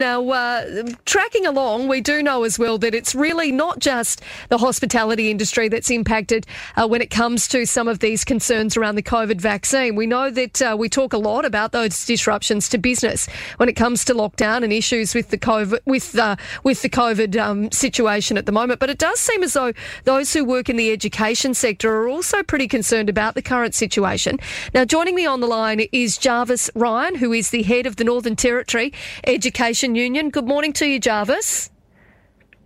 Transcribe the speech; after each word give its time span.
Now, 0.00 0.28
uh, 0.28 0.88
tracking 1.04 1.46
along, 1.46 1.86
we 1.86 2.00
do 2.00 2.20
know 2.20 2.42
as 2.42 2.58
well 2.58 2.78
that 2.78 2.96
it's 2.96 3.14
really 3.14 3.52
not 3.52 3.78
just 3.78 4.22
the 4.48 4.58
hospitality 4.58 5.30
industry 5.30 5.68
that's 5.68 5.88
impacted 5.88 6.48
uh, 6.74 6.88
when 6.88 7.00
it 7.00 7.10
comes 7.10 7.46
to 7.50 7.64
some 7.64 7.86
of 7.86 8.00
these 8.00 8.24
concerns 8.24 8.76
around 8.76 8.96
the 8.96 9.04
COVID 9.04 9.40
vaccine. 9.40 9.94
We 9.94 10.08
know 10.08 10.30
that 10.30 10.60
uh, 10.60 10.74
we 10.76 10.88
talk 10.88 11.12
a 11.12 11.16
lot 11.16 11.44
about 11.44 11.70
those 11.70 12.06
disruptions 12.06 12.68
to 12.70 12.78
business 12.78 13.28
when 13.58 13.68
it 13.68 13.74
comes 13.74 14.04
to 14.06 14.14
lockdown 14.14 14.64
and 14.64 14.72
issues 14.72 15.14
with 15.14 15.30
the 15.30 15.38
COVID 15.38 15.78
with 15.86 16.18
uh, 16.18 16.34
with 16.64 16.82
the 16.82 16.88
COVID 16.88 17.36
um, 17.36 17.70
situation 17.70 18.36
at 18.36 18.46
the 18.46 18.52
moment. 18.52 18.80
But 18.80 18.90
it 18.90 18.98
does 18.98 19.20
seem 19.20 19.44
as 19.44 19.52
though 19.52 19.72
those 20.02 20.32
who 20.32 20.44
work 20.44 20.68
in 20.68 20.76
the 20.76 20.90
education 20.90 21.54
sector 21.54 21.94
are 21.94 22.08
also 22.08 22.42
pretty 22.42 22.66
concerned 22.66 23.08
about 23.08 23.36
the 23.36 23.42
current 23.42 23.76
situation. 23.76 24.40
Now, 24.74 24.84
joining 24.84 25.14
me 25.14 25.24
on 25.24 25.38
the 25.38 25.46
line 25.46 25.86
is 25.92 26.18
Jarvis 26.18 26.68
Ryan, 26.74 27.14
who 27.14 27.32
is 27.32 27.50
the 27.50 27.62
head 27.62 27.86
of 27.86 27.94
the 27.94 28.02
Northern 28.02 28.34
Territory 28.34 28.92
Education 29.22 29.83
Union. 29.92 30.30
Good 30.30 30.46
morning 30.46 30.72
to 30.74 30.86
you, 30.86 30.98
Jarvis. 30.98 31.70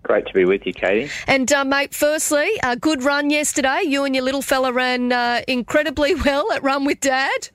Great 0.03 0.27
to 0.27 0.33
be 0.33 0.45
with 0.45 0.67
you, 0.67 0.73
Katie. 0.73 1.11
And, 1.27 1.53
uh, 1.53 1.65
mate, 1.65 1.93
firstly, 1.93 2.49
a 2.63 2.77
good 2.77 3.03
run 3.03 3.31
yesterday. 3.31 3.83
You 3.85 4.05
and 4.05 4.15
your 4.15 4.25
little 4.25 4.43
fella 4.43 4.73
ran 4.73 5.13
uh, 5.13 5.43
incredibly 5.49 6.15
well 6.25 6.53
at 6.53 6.63
Run 6.63 6.85
with 6.85 7.01
Dad. 7.01 7.51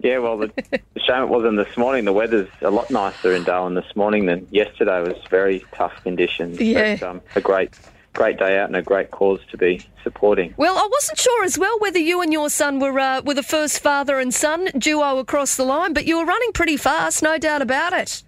Yeah, 0.00 0.18
well, 0.18 0.38
the, 0.38 0.52
the 0.70 1.00
shame 1.00 1.22
it 1.22 1.28
wasn't 1.28 1.56
this 1.56 1.76
morning. 1.76 2.04
The 2.04 2.12
weather's 2.12 2.48
a 2.60 2.70
lot 2.70 2.90
nicer 2.90 3.32
in 3.32 3.44
Darwin 3.44 3.74
this 3.74 3.96
morning 3.96 4.26
than 4.26 4.46
yesterday. 4.50 5.00
It 5.00 5.08
was 5.08 5.24
very 5.30 5.64
tough 5.72 6.02
conditions. 6.02 6.60
Yeah. 6.60 6.96
But, 6.96 7.08
um, 7.08 7.20
a 7.34 7.40
great, 7.40 7.70
great 8.12 8.38
day 8.38 8.58
out 8.58 8.68
and 8.68 8.76
a 8.76 8.82
great 8.82 9.10
cause 9.10 9.40
to 9.50 9.56
be 9.56 9.84
supporting. 10.04 10.54
Well, 10.56 10.76
I 10.76 10.88
wasn't 10.90 11.18
sure 11.18 11.44
as 11.44 11.58
well 11.58 11.78
whether 11.80 11.98
you 11.98 12.20
and 12.20 12.32
your 12.32 12.50
son 12.50 12.78
were 12.78 12.98
uh, 12.98 13.22
were 13.22 13.34
the 13.34 13.42
first 13.42 13.80
father 13.80 14.18
and 14.18 14.32
son 14.32 14.68
duo 14.78 15.18
across 15.18 15.56
the 15.56 15.64
line, 15.64 15.92
but 15.94 16.04
you 16.04 16.18
were 16.18 16.24
running 16.24 16.52
pretty 16.52 16.76
fast, 16.76 17.22
no 17.22 17.38
doubt 17.38 17.62
about 17.62 17.92
it. 17.92 18.22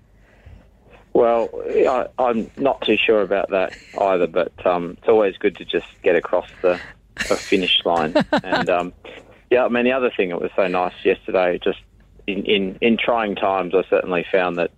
Well, 1.13 1.51
I, 1.67 2.07
I'm 2.19 2.51
not 2.57 2.83
too 2.83 2.97
sure 2.97 3.23
about 3.23 3.51
that 3.51 3.77
either, 4.01 4.27
but 4.27 4.53
um, 4.65 4.97
it's 4.99 5.09
always 5.09 5.37
good 5.39 5.57
to 5.57 5.65
just 5.65 5.87
get 6.03 6.17
across 6.17 6.49
the, 6.63 6.81
the 7.29 7.37
finish 7.37 7.81
line. 7.85 8.15
and 8.45 8.71
um, 8.71 8.93
yeah, 9.51 9.65
I 9.65 9.69
mean, 9.69 9.85
the 9.85 9.93
other 9.93 10.11
thing 10.17 10.29
that 10.31 10.41
was 10.41 10.51
so 10.55 10.69
nice 10.69 10.95
yesterday, 11.05 11.59
just 11.63 11.81
in, 12.27 12.45
in, 12.45 12.79
in 12.81 12.97
trying 12.97 13.35
times, 13.35 13.75
I 13.75 13.83
certainly 13.91 14.25
found 14.31 14.59
that 14.59 14.71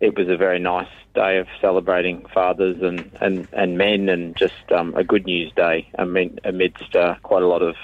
it 0.00 0.16
was 0.18 0.28
a 0.28 0.36
very 0.36 0.58
nice 0.58 0.88
day 1.14 1.38
of 1.38 1.46
celebrating 1.60 2.26
fathers 2.34 2.76
and, 2.82 3.10
and, 3.20 3.48
and 3.52 3.78
men 3.78 4.08
and 4.08 4.36
just 4.36 4.70
um, 4.70 4.94
a 4.96 5.04
good 5.04 5.24
news 5.24 5.50
day. 5.56 5.88
I 5.98 6.04
mean, 6.04 6.38
amidst 6.44 6.94
uh, 6.94 7.14
quite 7.22 7.42
a 7.42 7.48
lot 7.48 7.62
of 7.62 7.76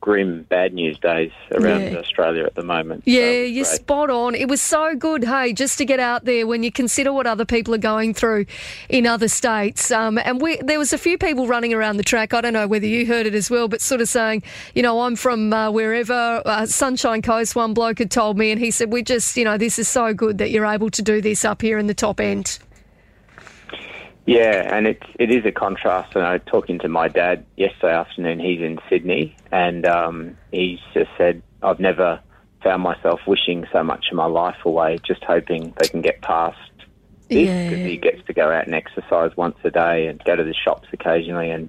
grim 0.00 0.44
bad 0.48 0.72
news 0.72 0.98
days 0.98 1.30
around 1.52 1.92
Yeah. 1.92 1.98
Australia 1.98 2.44
at 2.44 2.54
the 2.54 2.62
moment. 2.62 3.02
Yeah, 3.04 3.20
So 3.20 3.30
you're 3.42 3.64
great. 3.64 3.76
spot 3.76 4.10
on. 4.10 4.34
It 4.34 4.48
was 4.48 4.62
so 4.62 4.94
good, 4.94 5.24
hey, 5.24 5.52
just 5.52 5.76
to 5.78 5.84
get 5.84 6.00
out 6.00 6.24
there 6.24 6.46
when 6.46 6.62
you 6.62 6.72
consider 6.72 7.12
what 7.12 7.26
other 7.26 7.44
people 7.44 7.74
are 7.74 7.78
going 7.78 8.14
through 8.14 8.46
in 8.88 9.06
other 9.06 9.28
states. 9.28 9.90
Um, 9.90 10.18
and 10.18 10.40
we, 10.40 10.56
there 10.56 10.78
was 10.78 10.92
a 10.92 10.98
few 10.98 11.18
people 11.18 11.46
running 11.46 11.74
around 11.74 11.98
the 11.98 12.02
track. 12.02 12.32
I 12.32 12.40
don't 12.40 12.54
know 12.54 12.66
whether 12.66 12.86
you 12.86 13.06
heard 13.06 13.26
it 13.26 13.34
as 13.34 13.50
well, 13.50 13.68
but 13.68 13.80
sort 13.82 14.00
of 14.00 14.08
saying, 14.08 14.42
you 14.74 14.82
know, 14.82 15.02
I'm 15.02 15.16
from 15.16 15.52
uh, 15.52 15.70
wherever, 15.70 16.42
uh, 16.46 16.64
Sunshine 16.66 17.20
Coast. 17.22 17.54
One 17.54 17.74
bloke 17.74 17.98
had 17.98 18.10
told 18.10 18.38
me, 18.38 18.50
and 18.50 18.58
he 18.60 18.70
said, 18.70 18.92
we 18.92 19.02
just, 19.02 19.36
you 19.36 19.44
know, 19.44 19.58
this 19.58 19.78
is 19.78 19.88
so 19.88 20.14
good 20.14 20.38
that 20.38 20.50
you're 20.50 20.66
able 20.66 20.90
to 20.90 21.02
do 21.02 21.20
this 21.20 21.44
up 21.44 21.60
here 21.62 21.78
in 21.78 21.86
the 21.88 21.94
top 21.94 22.20
end. 22.20 22.58
Yeah, 24.30 24.72
and 24.72 24.86
it's 24.86 25.02
it 25.18 25.32
is 25.32 25.44
a 25.44 25.50
contrast. 25.50 26.14
And 26.14 26.24
I 26.24 26.34
was 26.34 26.42
talking 26.46 26.78
to 26.80 26.88
my 26.88 27.08
dad 27.08 27.44
yesterday 27.56 27.94
afternoon. 27.94 28.38
He's 28.38 28.60
in 28.60 28.78
Sydney, 28.88 29.34
and 29.50 29.84
um, 29.84 30.36
he's 30.52 30.78
just 30.94 31.10
said, 31.18 31.42
"I've 31.64 31.80
never 31.80 32.20
found 32.62 32.82
myself 32.82 33.20
wishing 33.26 33.66
so 33.72 33.82
much 33.82 34.06
of 34.12 34.16
my 34.16 34.26
life 34.26 34.64
away, 34.64 34.98
just 35.04 35.24
hoping 35.24 35.74
they 35.80 35.88
can 35.88 36.00
get 36.00 36.20
past 36.22 36.58
this 37.28 37.48
Yeah. 37.48 37.70
because 37.70 37.84
he 37.84 37.96
gets 37.96 38.24
to 38.26 38.32
go 38.32 38.52
out 38.52 38.66
and 38.66 38.74
exercise 38.74 39.36
once 39.36 39.56
a 39.64 39.70
day 39.70 40.06
and 40.06 40.22
go 40.22 40.36
to 40.36 40.44
the 40.44 40.54
shops 40.54 40.86
occasionally, 40.92 41.50
and 41.50 41.68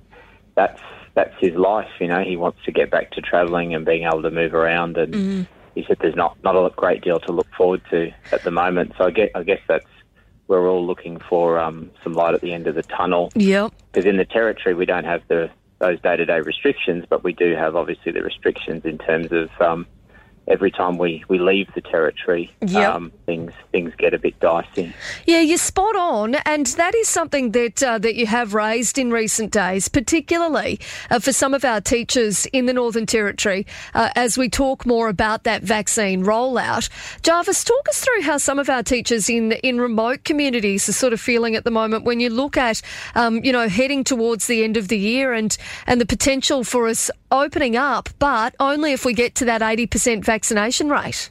that's 0.54 0.82
that's 1.16 1.34
his 1.40 1.56
life. 1.56 1.90
You 2.00 2.10
know, 2.10 2.22
he 2.24 2.38
wants 2.38 2.60
to 2.66 2.72
get 2.72 2.92
back 2.92 3.10
to 3.14 3.22
travelling 3.22 3.74
and 3.74 3.86
being 3.86 4.04
able 4.04 4.22
to 4.22 4.30
move 4.30 4.54
around. 4.54 4.98
And 4.98 5.48
he 5.74 5.84
said, 5.88 5.98
"There's 6.00 6.16
not 6.16 6.38
not 6.44 6.56
a 6.56 6.70
great 6.76 7.02
deal 7.04 7.20
to 7.22 7.32
look 7.32 7.48
forward 7.58 7.82
to 7.90 8.12
at 8.32 8.44
the 8.44 8.52
moment." 8.52 8.94
So 9.00 9.06
I 9.06 9.10
get 9.10 9.32
I 9.34 9.42
guess 9.42 9.62
that's 9.68 9.88
we're 10.60 10.70
all 10.70 10.86
looking 10.86 11.18
for 11.30 11.58
um, 11.60 11.90
some 12.04 12.14
light 12.14 12.34
at 12.34 12.42
the 12.42 12.54
end 12.54 12.68
of 12.68 12.76
the 12.76 12.84
tunnel 12.84 13.32
Yep. 13.36 13.72
because 13.92 14.06
in 14.06 14.18
the 14.18 14.26
territory 14.26 14.76
we 14.76 14.86
don't 14.86 15.06
have 15.06 15.22
the 15.30 15.50
those 15.80 16.00
day 16.02 16.16
to 16.16 16.26
day 16.26 16.40
restrictions, 16.42 17.06
but 17.10 17.24
we 17.24 17.34
do 17.34 17.56
have 17.56 17.76
obviously 17.76 18.12
the 18.12 18.22
restrictions 18.22 18.86
in 18.86 19.00
terms 19.00 19.32
of 19.32 19.50
um, 19.60 19.88
every 20.48 20.72
time 20.72 20.98
we, 20.98 21.24
we 21.28 21.40
leave 21.40 21.68
the 21.76 21.82
territory, 21.82 22.52
Yep. 22.62 22.94
um, 22.96 23.12
things 23.26 23.54
things 23.72 23.94
get 23.98 24.14
a 24.14 24.20
bit 24.20 24.38
dicey. 24.40 24.94
Yeah, 25.26 25.40
you're 25.40 25.58
spot 25.58 25.96
on, 25.96 26.36
and 26.46 26.66
that 26.68 26.94
is 26.96 27.08
something 27.08 27.52
that 27.52 27.82
uh, 27.82 27.98
that 28.00 28.16
you 28.16 28.26
have 28.28 28.54
raised 28.54 28.98
in 28.98 29.12
recent 29.12 29.52
days, 29.52 29.88
particularly 29.88 30.80
uh, 31.10 31.20
for 31.20 31.32
some 31.32 31.54
of 31.54 31.64
our 31.64 31.80
teachers 31.80 32.46
in 32.48 32.66
the 32.66 32.74
Northern 32.74 33.06
Territory. 33.06 33.66
Uh, 33.94 34.10
as 34.16 34.38
we 34.38 34.50
talk 34.50 34.86
more 34.86 35.08
about 35.08 35.44
that 35.44 35.64
vaccine 35.64 36.24
rollout, 36.26 36.90
Jarvis, 37.24 37.64
talk 37.64 37.88
us 37.90 38.02
through 38.04 38.24
how 38.24 38.38
some 38.38 38.60
of 38.60 38.70
our 38.70 38.84
teachers 38.84 39.30
in 39.30 39.54
in 39.64 39.80
remote 39.80 40.24
communities 40.24 40.90
are 40.90 40.94
sort 40.94 41.14
of 41.14 41.22
feeling 41.22 41.56
at 41.56 41.64
the 41.64 41.72
moment 41.72 42.04
when 42.04 42.20
you 42.20 42.30
look 42.30 42.58
at, 42.58 42.82
um, 43.16 43.44
you 43.44 43.52
know, 43.54 43.68
heading 43.70 44.04
towards 44.04 44.48
the 44.48 44.64
end 44.64 44.76
of 44.78 44.88
the 44.90 44.98
year 44.98 45.34
and 45.34 45.58
and 45.88 46.02
the 46.02 46.06
potential 46.06 46.64
for 46.64 46.88
us 46.88 47.10
opening 47.32 47.78
up, 47.78 48.10
but 48.20 48.54
only 48.60 48.92
if 48.92 49.06
we 49.06 49.14
get 49.14 49.36
to 49.36 49.46
that 49.46 49.62
eighty 49.62 49.88
percent 49.88 50.26
vaccination 50.32 50.90
rate. 50.90 51.30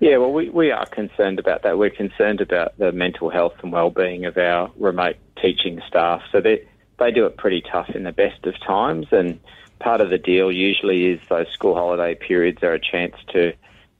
Yeah, 0.00 0.16
well, 0.16 0.32
we, 0.32 0.48
we 0.48 0.70
are 0.70 0.86
concerned 0.86 1.38
about 1.38 1.64
that. 1.64 1.76
We're 1.76 1.90
concerned 1.90 2.40
about 2.40 2.78
the 2.78 2.92
mental 2.92 3.28
health 3.28 3.52
and 3.62 3.70
well-being 3.70 4.24
of 4.24 4.38
our 4.38 4.70
remote 4.78 5.16
teaching 5.40 5.82
staff. 5.86 6.22
So 6.32 6.40
they 6.40 6.66
they 6.98 7.10
do 7.10 7.26
it 7.26 7.36
pretty 7.36 7.62
tough 7.70 7.90
in 7.90 8.04
the 8.04 8.12
best 8.12 8.46
of 8.46 8.54
times, 8.66 9.08
and 9.12 9.38
part 9.80 10.00
of 10.00 10.08
the 10.08 10.16
deal 10.16 10.50
usually 10.50 11.04
is 11.08 11.20
those 11.28 11.46
school 11.52 11.74
holiday 11.74 12.14
periods 12.14 12.62
are 12.62 12.72
a 12.72 12.80
chance 12.80 13.16
to 13.34 13.52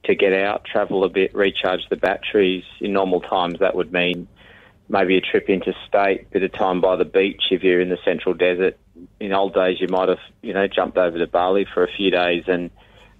to 0.05 0.15
get 0.15 0.33
out, 0.33 0.65
travel 0.65 1.03
a 1.03 1.09
bit, 1.09 1.35
recharge 1.35 1.87
the 1.91 1.95
batteries. 1.95 2.63
In 2.81 2.91
normal 2.91 3.21
times, 3.21 3.59
that 3.59 3.75
would 3.75 3.93
mean 3.93 4.27
maybe 4.89 5.15
a 5.15 5.21
trip 5.21 5.47
interstate, 5.47 6.21
a 6.21 6.25
bit 6.31 6.43
of 6.43 6.51
time 6.53 6.81
by 6.81 6.95
the 6.95 7.05
beach 7.05 7.43
if 7.51 7.61
you're 7.61 7.81
in 7.81 7.89
the 7.89 7.99
central 8.03 8.33
desert. 8.33 8.79
In 9.19 9.31
old 9.31 9.53
days, 9.53 9.79
you 9.79 9.89
might 9.89 10.09
have 10.09 10.23
you 10.41 10.53
know 10.53 10.67
jumped 10.67 10.97
over 10.97 11.19
to 11.19 11.27
Bali 11.27 11.67
for 11.71 11.83
a 11.83 11.91
few 11.91 12.09
days 12.09 12.45
and 12.47 12.71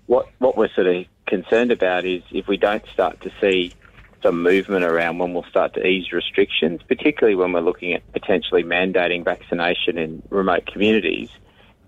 what 0.08 0.28
what 0.40 0.58
we're 0.58 0.74
sort 0.74 0.88
of 0.88 1.06
concerned 1.28 1.72
about 1.72 2.06
is 2.06 2.22
if 2.32 2.48
we 2.48 2.58
don't 2.58 2.84
start 2.94 3.22
to 3.22 3.32
see 3.42 3.74
some 4.22 4.42
movement 4.42 4.86
around 4.86 5.18
when 5.18 5.34
we'll 5.34 5.44
start 5.44 5.74
to 5.74 5.86
ease 5.86 6.12
restrictions, 6.14 6.82
particularly 6.88 7.36
when 7.36 7.52
we're 7.52 7.62
looking 7.62 7.94
at 7.94 8.10
potentially 8.14 8.64
mandating 8.64 9.24
vaccination 9.24 9.98
in 9.98 10.24
remote 10.30 10.66
communities, 10.66 11.30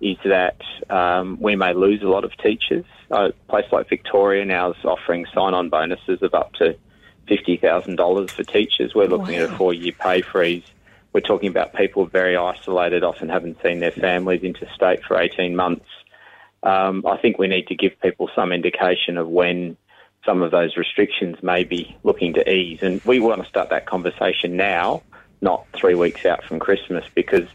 is 0.02 0.18
that 0.26 0.62
um, 0.90 1.38
we 1.40 1.56
may 1.56 1.74
lose 1.74 2.02
a 2.02 2.08
lot 2.08 2.26
of 2.26 2.36
teachers. 2.38 2.86
A 3.12 3.32
place 3.48 3.66
like 3.72 3.88
Victoria 3.88 4.44
now 4.44 4.72
is 4.72 4.84
offering 4.84 5.26
sign-on 5.34 5.70
bonuses 5.70 6.22
of 6.22 6.34
up 6.34 6.54
to 6.56 6.78
fifty 7.28 7.58
thousand 7.58 7.96
dollars 7.96 8.32
for 8.32 8.44
teachers. 8.44 8.94
We're 8.94 9.08
looking 9.08 9.36
at 9.36 9.50
a 9.50 9.56
four-year 9.56 9.94
pay 9.94 10.22
freeze. 10.22 10.64
We're 11.14 11.22
talking 11.22 11.48
about 11.48 11.74
people 11.74 12.06
very 12.06 12.36
isolated, 12.36 13.04
often 13.04 13.30
haven't 13.30 13.58
seen 13.64 13.80
their 13.80 13.92
families 13.92 14.44
interstate 14.44 15.04
for 15.06 15.18
eighteen 15.18 15.56
months 15.56 15.86
um, 16.66 17.06
I 17.06 17.18
think 17.18 17.38
we 17.38 17.48
need 17.48 17.68
to 17.68 17.76
give 17.76 18.00
people 18.02 18.30
some 18.36 18.52
indication 18.52 19.18
of 19.18 19.28
when 19.28 19.78
some 20.26 20.42
of 20.42 20.52
those 20.52 20.76
restrictions 20.76 21.38
may 21.44 21.64
be 21.64 21.96
looking 22.04 22.34
to 22.34 22.52
ease. 22.52 22.80
And 22.82 23.00
we 23.06 23.20
want 23.20 23.44
to 23.44 23.48
start 23.48 23.70
that 23.70 23.86
conversation 23.86 24.58
now, 24.58 25.04
not 25.42 25.66
three 25.74 25.96
weeks 25.96 26.26
out 26.26 26.44
from 26.44 26.60
Christmas, 26.60 27.06
because 27.14 27.48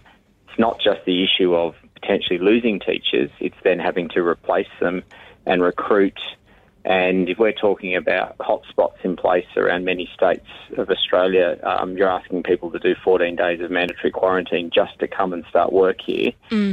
it's 0.48 0.58
not 0.58 0.80
just 0.80 1.04
the 1.04 1.24
issue 1.24 1.54
of 1.54 1.74
potentially 1.94 2.38
losing 2.38 2.78
teachers, 2.78 3.30
it's 3.40 3.56
then 3.64 3.78
having 3.78 4.08
to 4.10 4.20
replace 4.20 4.68
them 4.80 5.02
and 5.46 5.62
recruit. 5.62 6.18
And 6.84 7.28
if 7.28 7.38
we're 7.38 7.52
talking 7.52 7.94
about 7.94 8.38
hotspots 8.38 9.04
in 9.04 9.16
place 9.16 9.46
around 9.56 9.84
many 9.84 10.08
states 10.14 10.46
of 10.78 10.88
Australia, 10.90 11.58
um, 11.62 11.96
you're 11.96 12.08
asking 12.08 12.42
people 12.42 12.70
to 12.70 12.78
do 12.78 12.94
14 13.04 13.36
days 13.36 13.60
of 13.60 13.70
mandatory 13.70 14.10
quarantine 14.10 14.70
just 14.70 14.98
to 15.00 15.06
come 15.06 15.32
and 15.32 15.44
start 15.50 15.72
work 15.72 16.00
here. 16.00 16.32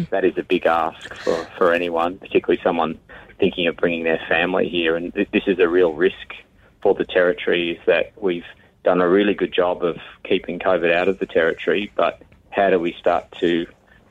That 0.09 0.23
is 0.23 0.37
a 0.37 0.43
big 0.43 0.65
ask 0.65 1.13
for, 1.15 1.35
for 1.57 1.73
anyone, 1.73 2.17
particularly 2.19 2.61
someone 2.63 2.97
thinking 3.39 3.67
of 3.67 3.75
bringing 3.75 4.03
their 4.03 4.21
family 4.29 4.69
here. 4.69 4.95
And 4.95 5.13
th- 5.13 5.29
this 5.31 5.43
is 5.45 5.59
a 5.59 5.67
real 5.67 5.93
risk 5.93 6.33
for 6.81 6.93
the 6.93 7.05
territory 7.05 7.71
is 7.71 7.85
that 7.85 8.13
we've 8.21 8.45
done 8.83 9.01
a 9.01 9.09
really 9.09 9.33
good 9.33 9.53
job 9.53 9.83
of 9.83 9.97
keeping 10.23 10.59
COVID 10.59 10.93
out 10.93 11.09
of 11.09 11.19
the 11.19 11.25
territory, 11.25 11.91
but 11.95 12.21
how 12.49 12.69
do 12.69 12.79
we 12.79 12.93
start 12.93 13.29
to 13.39 13.67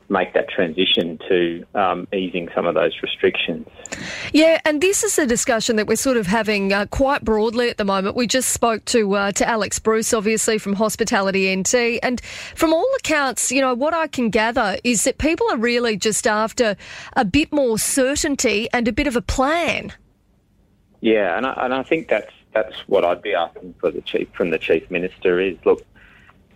make 0.09 0.33
that 0.33 0.49
transition 0.49 1.19
to 1.27 1.65
um, 1.75 2.07
easing 2.13 2.49
some 2.55 2.65
of 2.65 2.75
those 2.75 2.93
restrictions? 3.01 3.67
Yeah, 4.33 4.59
and 4.65 4.81
this 4.81 5.03
is 5.03 5.17
a 5.19 5.25
discussion 5.25 5.75
that 5.75 5.87
we're 5.87 5.95
sort 5.95 6.17
of 6.17 6.27
having 6.27 6.73
uh, 6.73 6.85
quite 6.87 7.23
broadly 7.23 7.69
at 7.69 7.77
the 7.77 7.85
moment. 7.85 8.15
We 8.15 8.27
just 8.27 8.49
spoke 8.49 8.85
to 8.85 9.15
uh, 9.15 9.31
to 9.33 9.47
Alex 9.47 9.79
Bruce, 9.79 10.13
obviously 10.13 10.57
from 10.57 10.73
Hospitality 10.73 11.53
NT, 11.55 11.99
and 12.03 12.21
from 12.55 12.73
all 12.73 12.87
accounts, 12.99 13.51
you 13.51 13.61
know, 13.61 13.73
what 13.73 13.93
I 13.93 14.07
can 14.07 14.29
gather 14.29 14.77
is 14.83 15.03
that 15.03 15.17
people 15.17 15.47
are 15.51 15.57
really 15.57 15.97
just 15.97 16.27
after 16.27 16.75
a 17.13 17.25
bit 17.25 17.51
more 17.51 17.77
certainty 17.77 18.67
and 18.73 18.87
a 18.87 18.91
bit 18.91 19.07
of 19.07 19.15
a 19.15 19.21
plan. 19.21 19.93
Yeah, 21.01 21.37
and 21.37 21.45
I, 21.45 21.53
and 21.65 21.73
I 21.73 21.83
think 21.83 22.07
that's 22.07 22.31
that's 22.53 22.75
what 22.87 23.05
I'd 23.05 23.21
be 23.21 23.33
asking 23.33 23.75
for 23.79 23.91
the 23.91 24.01
chief 24.01 24.29
from 24.33 24.49
the 24.49 24.57
chief 24.57 24.89
minister 24.89 25.39
is 25.39 25.57
look. 25.65 25.83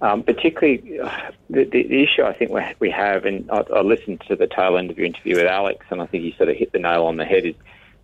Um, 0.01 0.23
particularly, 0.23 0.99
uh, 0.99 1.31
the, 1.49 1.63
the, 1.65 2.01
issue 2.01 2.23
I 2.23 2.33
think 2.33 2.49
we, 2.49 2.61
we 2.79 2.89
have, 2.89 3.25
and 3.25 3.49
I, 3.51 3.63
I 3.75 3.81
listened 3.81 4.23
to 4.29 4.35
the 4.35 4.47
tail 4.47 4.77
end 4.77 4.89
of 4.89 4.97
your 4.97 5.05
interview 5.05 5.35
with 5.35 5.45
Alex, 5.45 5.85
and 5.91 6.01
I 6.01 6.07
think 6.07 6.23
he 6.23 6.33
sort 6.37 6.49
of 6.49 6.57
hit 6.57 6.71
the 6.71 6.79
nail 6.79 7.05
on 7.05 7.17
the 7.17 7.25
head. 7.25 7.45
Is 7.45 7.55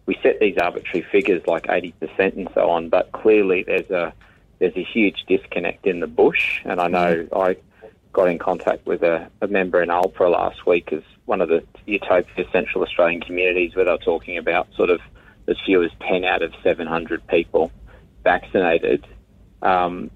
we 0.05 0.15
set 0.21 0.39
these 0.39 0.57
arbitrary 0.57 1.05
figures 1.11 1.41
like 1.47 1.63
80% 1.63 1.93
and 2.37 2.49
so 2.53 2.69
on, 2.69 2.89
but 2.89 3.11
clearly 3.11 3.63
there's 3.63 3.89
a 3.89 4.13
there's 4.59 4.75
a 4.75 4.83
huge 4.83 5.25
disconnect 5.27 5.85
in 5.85 5.99
the 5.99 6.07
bush. 6.07 6.61
And 6.65 6.79
I 6.79 6.87
know 6.87 7.27
I 7.35 7.57
got 8.13 8.27
in 8.29 8.39
contact 8.39 8.85
with 8.87 9.03
a, 9.03 9.29
a 9.41 9.47
member 9.47 9.83
in 9.83 9.89
Arlparra 9.89 10.31
last 10.31 10.65
week 10.65 10.91
as 10.91 11.03
one 11.25 11.41
of 11.41 11.49
the 11.49 11.63
Utopia 11.85 12.45
Central 12.51 12.83
Australian 12.83 13.21
communities 13.21 13.75
where 13.75 13.85
they 13.85 13.91
were 13.91 13.97
talking 13.97 14.37
about 14.37 14.67
sort 14.75 14.89
of 14.89 14.99
as 15.47 15.57
few 15.65 15.83
as 15.83 15.91
10 16.07 16.25
out 16.25 16.41
of 16.41 16.53
700 16.63 17.27
people 17.27 17.71
vaccinated. 18.23 19.05
Um, 19.61 20.09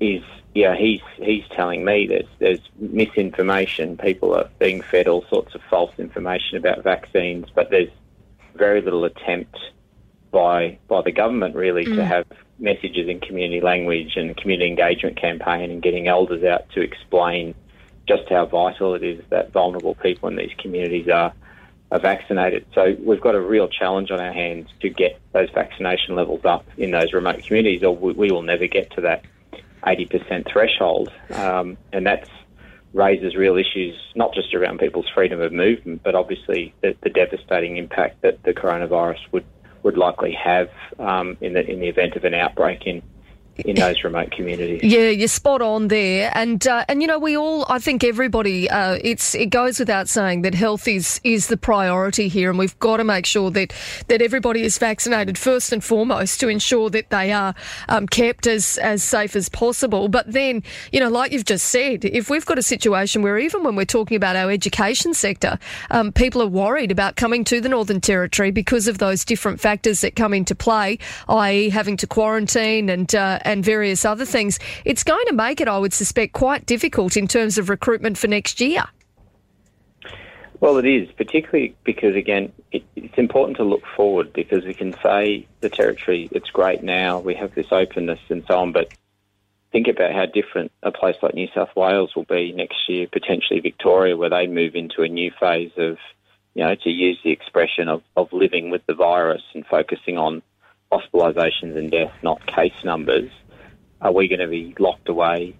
is 0.00 0.22
yeah, 0.54 0.74
he's 0.74 1.00
he's 1.16 1.44
telling 1.54 1.84
me 1.84 2.06
there's 2.06 2.28
there's 2.38 2.60
misinformation. 2.78 3.96
People 3.96 4.34
are 4.34 4.48
being 4.58 4.82
fed 4.82 5.06
all 5.06 5.24
sorts 5.28 5.54
of 5.54 5.60
false 5.70 5.92
information 5.98 6.56
about 6.56 6.82
vaccines, 6.82 7.46
but 7.54 7.70
there's 7.70 7.90
very 8.54 8.80
little 8.80 9.04
attempt 9.04 9.56
by 10.32 10.78
by 10.88 11.02
the 11.02 11.12
government 11.12 11.54
really 11.54 11.84
mm. 11.84 11.94
to 11.94 12.04
have 12.04 12.26
messages 12.58 13.08
in 13.08 13.20
community 13.20 13.60
language 13.60 14.16
and 14.16 14.36
community 14.36 14.68
engagement 14.68 15.16
campaign 15.16 15.70
and 15.70 15.82
getting 15.82 16.08
elders 16.08 16.44
out 16.44 16.68
to 16.70 16.80
explain 16.80 17.54
just 18.06 18.28
how 18.28 18.44
vital 18.44 18.94
it 18.94 19.02
is 19.02 19.22
that 19.30 19.52
vulnerable 19.52 19.94
people 19.94 20.28
in 20.28 20.36
these 20.36 20.50
communities 20.58 21.08
are, 21.08 21.32
are 21.90 21.98
vaccinated. 22.00 22.66
So 22.74 22.96
we've 23.00 23.20
got 23.20 23.34
a 23.34 23.40
real 23.40 23.68
challenge 23.68 24.10
on 24.10 24.20
our 24.20 24.32
hands 24.32 24.68
to 24.80 24.88
get 24.88 25.18
those 25.32 25.48
vaccination 25.50 26.16
levels 26.16 26.44
up 26.44 26.66
in 26.76 26.90
those 26.90 27.12
remote 27.12 27.42
communities, 27.44 27.82
or 27.82 27.96
we, 27.96 28.12
we 28.12 28.30
will 28.30 28.42
never 28.42 28.66
get 28.66 28.90
to 28.92 29.00
that 29.02 29.24
80% 29.84 30.50
threshold. 30.50 31.12
Um, 31.30 31.76
and 31.92 32.06
that 32.06 32.28
raises 32.92 33.36
real 33.36 33.56
issues, 33.56 33.94
not 34.14 34.34
just 34.34 34.54
around 34.54 34.78
people's 34.78 35.08
freedom 35.14 35.40
of 35.40 35.52
movement, 35.52 36.02
but 36.02 36.14
obviously 36.14 36.74
the, 36.82 36.96
the 37.02 37.10
devastating 37.10 37.76
impact 37.76 38.22
that 38.22 38.42
the 38.42 38.52
coronavirus 38.52 39.20
would 39.32 39.44
would 39.82 39.96
likely 39.96 40.32
have 40.32 40.68
um, 40.98 41.38
in 41.40 41.54
the 41.54 41.66
in 41.66 41.80
the 41.80 41.88
event 41.88 42.14
of 42.14 42.24
an 42.24 42.34
outbreak 42.34 42.86
in 42.86 43.02
in 43.58 43.76
those 43.76 44.02
remote 44.04 44.30
communities. 44.30 44.82
Yeah, 44.82 45.08
you're 45.08 45.28
spot 45.28 45.62
on 45.62 45.88
there, 45.88 46.30
and 46.34 46.66
uh, 46.66 46.84
and 46.88 47.02
you 47.02 47.08
know 47.08 47.18
we 47.18 47.36
all, 47.36 47.66
I 47.68 47.78
think 47.78 48.04
everybody, 48.04 48.68
uh, 48.70 48.98
it's 49.02 49.34
it 49.34 49.46
goes 49.46 49.78
without 49.78 50.08
saying 50.08 50.42
that 50.42 50.54
health 50.54 50.88
is 50.88 51.20
is 51.24 51.48
the 51.48 51.56
priority 51.56 52.28
here, 52.28 52.50
and 52.50 52.58
we've 52.58 52.78
got 52.78 52.98
to 52.98 53.04
make 53.04 53.26
sure 53.26 53.50
that 53.50 53.72
that 54.08 54.22
everybody 54.22 54.62
is 54.62 54.78
vaccinated 54.78 55.36
first 55.36 55.72
and 55.72 55.82
foremost 55.82 56.40
to 56.40 56.48
ensure 56.48 56.90
that 56.90 57.10
they 57.10 57.32
are 57.32 57.54
um, 57.88 58.06
kept 58.06 58.46
as 58.46 58.78
as 58.78 59.02
safe 59.02 59.36
as 59.36 59.48
possible. 59.48 60.08
But 60.08 60.30
then, 60.32 60.62
you 60.92 61.00
know, 61.00 61.08
like 61.08 61.32
you've 61.32 61.44
just 61.44 61.66
said, 61.66 62.04
if 62.04 62.30
we've 62.30 62.46
got 62.46 62.58
a 62.58 62.62
situation 62.62 63.22
where 63.22 63.38
even 63.38 63.62
when 63.62 63.76
we're 63.76 63.84
talking 63.84 64.16
about 64.16 64.36
our 64.36 64.50
education 64.50 65.14
sector, 65.14 65.58
um, 65.90 66.12
people 66.12 66.42
are 66.42 66.46
worried 66.46 66.90
about 66.90 67.16
coming 67.16 67.44
to 67.44 67.60
the 67.60 67.68
Northern 67.68 68.00
Territory 68.00 68.50
because 68.50 68.88
of 68.88 68.98
those 68.98 69.24
different 69.24 69.60
factors 69.60 70.00
that 70.00 70.16
come 70.16 70.32
into 70.32 70.54
play, 70.54 70.98
i.e., 71.28 71.70
having 71.70 71.96
to 71.96 72.06
quarantine 72.06 72.88
and 72.88 73.14
uh, 73.14 73.38
and 73.44 73.64
various 73.64 74.04
other 74.04 74.24
things, 74.24 74.58
it's 74.84 75.02
going 75.02 75.24
to 75.26 75.32
make 75.32 75.60
it, 75.60 75.68
I 75.68 75.78
would 75.78 75.92
suspect, 75.92 76.32
quite 76.32 76.66
difficult 76.66 77.16
in 77.16 77.26
terms 77.26 77.58
of 77.58 77.68
recruitment 77.68 78.18
for 78.18 78.28
next 78.28 78.60
year. 78.60 78.84
Well, 80.60 80.76
it 80.76 80.84
is, 80.84 81.10
particularly 81.12 81.74
because, 81.84 82.14
again, 82.14 82.52
it, 82.70 82.84
it's 82.94 83.16
important 83.16 83.56
to 83.56 83.64
look 83.64 83.82
forward 83.96 84.32
because 84.34 84.64
we 84.64 84.74
can 84.74 84.94
say 85.02 85.46
the 85.60 85.70
territory, 85.70 86.28
it's 86.32 86.50
great 86.50 86.82
now, 86.82 87.18
we 87.18 87.34
have 87.34 87.54
this 87.54 87.68
openness 87.70 88.20
and 88.28 88.44
so 88.46 88.58
on, 88.58 88.72
but 88.72 88.92
think 89.72 89.88
about 89.88 90.12
how 90.12 90.26
different 90.26 90.70
a 90.82 90.92
place 90.92 91.16
like 91.22 91.34
New 91.34 91.48
South 91.54 91.74
Wales 91.76 92.14
will 92.14 92.24
be 92.24 92.52
next 92.52 92.88
year, 92.88 93.06
potentially 93.10 93.60
Victoria, 93.60 94.16
where 94.16 94.28
they 94.28 94.46
move 94.46 94.74
into 94.74 95.02
a 95.02 95.08
new 95.08 95.30
phase 95.40 95.72
of, 95.78 95.96
you 96.54 96.62
know, 96.62 96.74
to 96.74 96.90
use 96.90 97.18
the 97.24 97.30
expression 97.30 97.88
of, 97.88 98.02
of 98.16 98.30
living 98.32 98.70
with 98.70 98.84
the 98.86 98.94
virus 98.94 99.42
and 99.54 99.64
focusing 99.66 100.18
on 100.18 100.42
hospitalisations 100.92 101.76
and 101.76 101.90
deaths, 101.90 102.14
not 102.22 102.44
case 102.46 102.84
numbers, 102.84 103.30
are 104.00 104.12
we 104.12 104.28
going 104.28 104.40
to 104.40 104.48
be 104.48 104.74
locked 104.78 105.08
away 105.08 105.56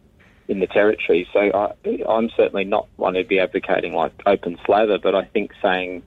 in 0.48 0.60
the 0.60 0.66
territory? 0.66 1.28
So 1.32 1.40
I, 1.40 2.16
am 2.16 2.30
certainly 2.36 2.64
not 2.64 2.88
one 2.96 3.14
to 3.14 3.24
be 3.24 3.38
advocating 3.38 3.94
like 3.94 4.12
open 4.26 4.58
slather, 4.64 4.98
but 4.98 5.14
I 5.14 5.24
think 5.24 5.52
saying 5.62 6.02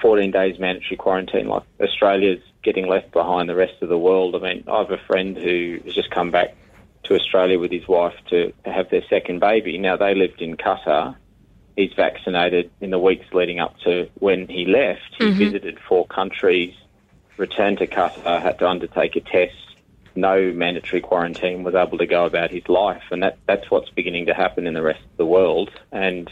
14 0.00 0.30
days 0.30 0.58
mandatory 0.58 0.96
quarantine, 0.96 1.48
like 1.48 1.62
Australia's 1.80 2.42
getting 2.62 2.86
left 2.86 3.12
behind 3.12 3.48
the 3.48 3.54
rest 3.54 3.82
of 3.82 3.88
the 3.88 3.98
world. 3.98 4.34
I 4.36 4.38
mean, 4.38 4.64
I 4.68 4.78
have 4.78 4.90
a 4.90 4.98
friend 4.98 5.36
who 5.36 5.80
has 5.84 5.94
just 5.94 6.10
come 6.10 6.30
back 6.30 6.54
to 7.04 7.14
Australia 7.14 7.58
with 7.58 7.70
his 7.70 7.86
wife 7.86 8.14
to 8.30 8.52
have 8.64 8.90
their 8.90 9.02
second 9.08 9.40
baby. 9.40 9.78
Now, 9.78 9.96
they 9.96 10.14
lived 10.14 10.40
in 10.40 10.56
Qatar. 10.56 11.16
He's 11.76 11.92
vaccinated 11.94 12.70
in 12.80 12.90
the 12.90 12.98
weeks 12.98 13.26
leading 13.32 13.60
up 13.60 13.78
to 13.80 14.08
when 14.14 14.46
he 14.48 14.64
left. 14.64 15.14
He 15.18 15.24
mm-hmm. 15.24 15.38
visited 15.38 15.78
four 15.88 16.06
countries 16.06 16.74
returned 17.36 17.78
to 17.78 17.86
Qatar, 17.86 18.40
had 18.40 18.58
to 18.58 18.68
undertake 18.68 19.16
a 19.16 19.20
test, 19.20 19.54
no 20.14 20.52
mandatory 20.52 21.00
quarantine, 21.00 21.62
was 21.64 21.74
able 21.74 21.98
to 21.98 22.06
go 22.06 22.24
about 22.24 22.50
his 22.50 22.68
life. 22.68 23.02
And 23.10 23.22
that, 23.22 23.38
that's 23.46 23.70
what's 23.70 23.90
beginning 23.90 24.26
to 24.26 24.34
happen 24.34 24.66
in 24.66 24.74
the 24.74 24.82
rest 24.82 25.02
of 25.02 25.16
the 25.16 25.26
world. 25.26 25.70
And 25.90 26.30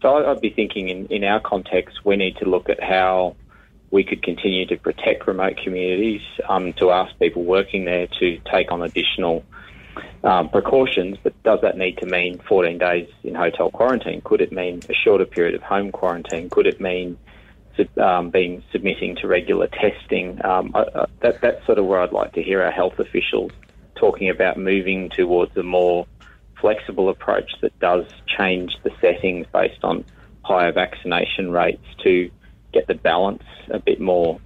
so 0.00 0.30
I'd 0.30 0.40
be 0.40 0.50
thinking 0.50 0.88
in, 0.88 1.06
in 1.06 1.24
our 1.24 1.40
context, 1.40 2.04
we 2.04 2.16
need 2.16 2.36
to 2.36 2.46
look 2.46 2.68
at 2.68 2.82
how 2.82 3.36
we 3.90 4.04
could 4.04 4.22
continue 4.22 4.66
to 4.66 4.76
protect 4.76 5.26
remote 5.26 5.58
communities, 5.62 6.22
um, 6.48 6.72
to 6.74 6.90
ask 6.90 7.18
people 7.18 7.42
working 7.42 7.84
there 7.84 8.06
to 8.20 8.40
take 8.50 8.70
on 8.70 8.82
additional 8.82 9.44
um, 10.22 10.48
precautions, 10.48 11.18
but 11.22 11.40
does 11.42 11.60
that 11.62 11.76
need 11.76 11.98
to 11.98 12.06
mean 12.06 12.38
14 12.48 12.78
days 12.78 13.08
in 13.24 13.34
hotel 13.34 13.70
quarantine? 13.70 14.20
Could 14.22 14.40
it 14.40 14.52
mean 14.52 14.80
a 14.88 14.94
shorter 14.94 15.24
period 15.24 15.54
of 15.54 15.62
home 15.62 15.92
quarantine? 15.92 16.50
Could 16.50 16.66
it 16.66 16.80
mean 16.80 17.18
um, 17.98 18.30
been 18.30 18.62
submitting 18.72 19.16
to 19.16 19.26
regular 19.26 19.68
testing. 19.68 20.44
Um, 20.44 20.72
I, 20.74 21.06
that, 21.20 21.40
that's 21.40 21.64
sort 21.66 21.78
of 21.78 21.86
where 21.86 22.00
I'd 22.00 22.12
like 22.12 22.32
to 22.34 22.42
hear 22.42 22.62
our 22.62 22.70
health 22.70 22.98
officials 22.98 23.52
talking 23.94 24.30
about 24.30 24.58
moving 24.58 25.10
towards 25.10 25.56
a 25.56 25.62
more 25.62 26.06
flexible 26.60 27.08
approach 27.08 27.50
that 27.62 27.78
does 27.78 28.04
change 28.38 28.76
the 28.82 28.90
settings 29.00 29.46
based 29.52 29.82
on 29.82 30.04
higher 30.42 30.72
vaccination 30.72 31.50
rates 31.50 31.84
to 32.02 32.30
get 32.72 32.86
the 32.86 32.94
balance 32.94 33.42
a 33.70 33.78
bit 33.78 34.00
more 34.00 34.40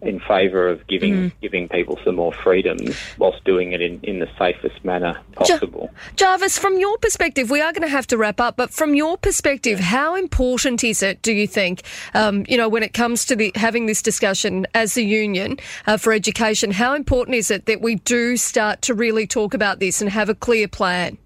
in 0.00 0.20
favour 0.20 0.68
of 0.68 0.86
giving 0.86 1.14
mm. 1.14 1.32
giving 1.40 1.68
people 1.68 1.98
some 2.04 2.14
more 2.14 2.32
freedoms 2.32 2.96
whilst 3.18 3.42
doing 3.44 3.72
it 3.72 3.80
in, 3.80 3.98
in 4.02 4.20
the 4.20 4.28
safest 4.38 4.84
manner 4.84 5.18
possible. 5.32 5.90
Jarvis, 6.14 6.56
from 6.58 6.78
your 6.78 6.96
perspective, 6.98 7.50
we 7.50 7.60
are 7.60 7.72
going 7.72 7.82
to 7.82 7.88
have 7.88 8.06
to 8.08 8.16
wrap 8.16 8.40
up, 8.40 8.56
but 8.56 8.70
from 8.70 8.94
your 8.94 9.18
perspective, 9.18 9.80
how 9.80 10.14
important 10.14 10.84
is 10.84 11.02
it, 11.02 11.20
do 11.22 11.32
you 11.32 11.48
think, 11.48 11.82
um, 12.14 12.44
you 12.48 12.56
know, 12.56 12.68
when 12.68 12.82
it 12.82 12.92
comes 12.92 13.24
to 13.24 13.34
the, 13.34 13.50
having 13.56 13.86
this 13.86 14.00
discussion 14.00 14.66
as 14.74 14.96
a 14.96 15.02
union 15.02 15.56
uh, 15.86 15.96
for 15.96 16.12
education, 16.12 16.70
how 16.70 16.94
important 16.94 17.34
is 17.34 17.50
it 17.50 17.66
that 17.66 17.80
we 17.80 17.96
do 17.96 18.36
start 18.36 18.82
to 18.82 18.94
really 18.94 19.26
talk 19.26 19.52
about 19.52 19.80
this 19.80 20.00
and 20.00 20.10
have 20.10 20.28
a 20.28 20.34
clear 20.34 20.68
plan? 20.68 21.18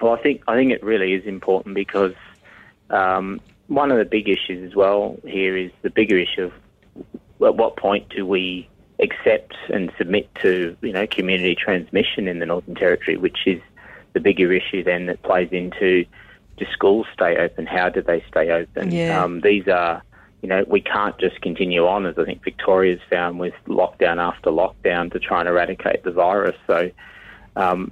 Well, 0.00 0.12
I 0.12 0.22
think 0.22 0.42
I 0.46 0.56
think 0.56 0.72
it 0.72 0.82
really 0.82 1.14
is 1.14 1.24
important 1.24 1.74
because 1.74 2.14
um, 2.90 3.40
one 3.68 3.90
of 3.90 3.98
the 3.98 4.04
big 4.04 4.28
issues 4.28 4.68
as 4.68 4.76
well 4.76 5.16
here 5.24 5.56
is 5.56 5.70
the 5.82 5.90
bigger 5.90 6.18
issue 6.18 6.44
of 6.44 6.52
at 7.46 7.56
what 7.56 7.76
point 7.76 8.08
do 8.08 8.26
we 8.26 8.68
accept 8.98 9.54
and 9.72 9.92
submit 9.98 10.28
to 10.42 10.76
you 10.80 10.92
know 10.92 11.06
community 11.06 11.54
transmission 11.54 12.28
in 12.28 12.38
the 12.38 12.46
Northern 12.46 12.74
Territory, 12.74 13.16
which 13.16 13.46
is 13.46 13.60
the 14.12 14.20
bigger 14.20 14.52
issue 14.52 14.82
then 14.82 15.06
that 15.06 15.22
plays 15.22 15.48
into 15.52 16.04
do 16.56 16.64
schools 16.72 17.06
stay 17.12 17.36
open? 17.36 17.66
How 17.66 17.88
do 17.88 18.02
they 18.02 18.24
stay 18.28 18.50
open? 18.50 18.90
Yeah. 18.90 19.22
Um, 19.22 19.40
these 19.40 19.68
are 19.68 20.02
you 20.42 20.48
know 20.48 20.64
we 20.66 20.80
can't 20.80 21.18
just 21.18 21.40
continue 21.40 21.86
on 21.86 22.06
as 22.06 22.18
I 22.18 22.24
think 22.24 22.42
Victoria's 22.42 23.00
found 23.10 23.38
with 23.38 23.54
lockdown 23.66 24.18
after 24.18 24.50
lockdown 24.50 25.12
to 25.12 25.18
try 25.18 25.40
and 25.40 25.48
eradicate 25.48 26.04
the 26.04 26.12
virus. 26.12 26.56
So. 26.66 26.90
Um, 27.54 27.90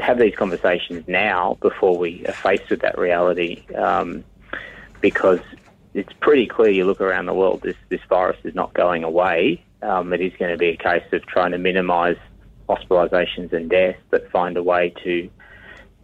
have 0.00 0.18
these 0.18 0.34
conversations 0.34 1.06
now 1.08 1.56
before 1.62 1.96
we 1.96 2.26
are 2.26 2.32
faced 2.32 2.68
with 2.68 2.80
that 2.80 2.98
reality 2.98 3.64
um, 3.76 4.24
because 5.00 5.40
it's 5.96 6.12
pretty 6.20 6.46
clear 6.46 6.68
you 6.68 6.84
look 6.84 7.00
around 7.00 7.24
the 7.24 7.32
world, 7.32 7.62
this, 7.62 7.76
this 7.88 8.02
virus 8.06 8.36
is 8.44 8.54
not 8.54 8.74
going 8.74 9.02
away. 9.02 9.64
Um, 9.80 10.12
it 10.12 10.20
is 10.20 10.32
going 10.38 10.50
to 10.50 10.58
be 10.58 10.68
a 10.68 10.76
case 10.76 11.04
of 11.12 11.24
trying 11.24 11.52
to 11.52 11.58
minimise 11.58 12.18
hospitalisations 12.68 13.54
and 13.54 13.70
deaths, 13.70 13.98
but 14.10 14.30
find 14.30 14.58
a 14.58 14.62
way 14.62 14.92
to 15.04 15.30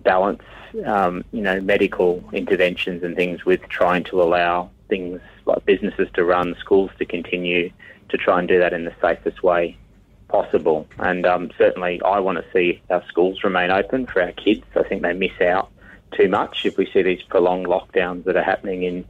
balance, 0.02 0.42
um, 0.86 1.24
you 1.30 1.42
know, 1.42 1.60
medical 1.60 2.24
interventions 2.32 3.02
and 3.02 3.14
things 3.14 3.44
with 3.44 3.60
trying 3.68 4.02
to 4.04 4.22
allow 4.22 4.70
things 4.88 5.20
like 5.44 5.62
businesses 5.66 6.08
to 6.14 6.24
run, 6.24 6.56
schools 6.58 6.90
to 6.98 7.04
continue, 7.04 7.70
to 8.08 8.16
try 8.16 8.38
and 8.38 8.48
do 8.48 8.58
that 8.60 8.72
in 8.72 8.86
the 8.86 8.94
safest 9.02 9.42
way 9.42 9.76
possible. 10.28 10.86
And 11.00 11.26
um, 11.26 11.50
certainly, 11.58 12.00
I 12.02 12.18
want 12.20 12.38
to 12.38 12.44
see 12.50 12.80
our 12.88 13.04
schools 13.08 13.44
remain 13.44 13.70
open 13.70 14.06
for 14.06 14.22
our 14.22 14.32
kids. 14.32 14.64
I 14.74 14.84
think 14.84 15.02
they 15.02 15.12
miss 15.12 15.38
out 15.42 15.70
too 16.12 16.28
much 16.28 16.64
if 16.64 16.78
we 16.78 16.90
see 16.92 17.02
these 17.02 17.22
prolonged 17.22 17.66
lockdowns 17.66 18.24
that 18.24 18.36
are 18.36 18.42
happening 18.42 18.84
in 18.84 19.04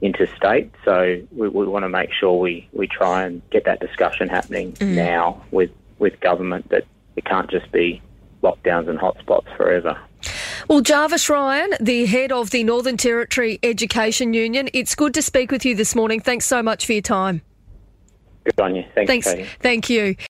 interstate. 0.00 0.72
So 0.84 1.20
we, 1.32 1.48
we 1.48 1.66
want 1.66 1.84
to 1.84 1.88
make 1.88 2.12
sure 2.12 2.38
we, 2.38 2.68
we 2.72 2.86
try 2.86 3.24
and 3.24 3.42
get 3.50 3.64
that 3.64 3.80
discussion 3.80 4.28
happening 4.28 4.72
mm. 4.74 4.94
now 4.94 5.42
with 5.50 5.70
with 5.98 6.18
government 6.20 6.70
that 6.70 6.84
it 7.16 7.26
can't 7.26 7.50
just 7.50 7.70
be 7.72 8.00
lockdowns 8.42 8.88
and 8.88 8.98
hotspots 8.98 9.54
forever. 9.56 10.00
Well, 10.66 10.80
Jarvis 10.80 11.28
Ryan, 11.28 11.74
the 11.78 12.06
head 12.06 12.32
of 12.32 12.50
the 12.50 12.64
Northern 12.64 12.96
Territory 12.96 13.58
Education 13.62 14.32
Union, 14.32 14.70
it's 14.72 14.94
good 14.94 15.12
to 15.14 15.22
speak 15.22 15.50
with 15.50 15.66
you 15.66 15.74
this 15.74 15.94
morning. 15.94 16.20
Thanks 16.20 16.46
so 16.46 16.62
much 16.62 16.86
for 16.86 16.92
your 16.92 17.02
time. 17.02 17.42
Good 18.44 18.60
on 18.60 18.76
you. 18.76 18.84
Thanks, 18.94 19.10
Thanks. 19.10 19.26
Katie. 19.26 19.48
Thank 19.60 19.90
you. 19.90 20.16